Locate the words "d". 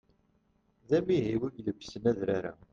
0.87-0.89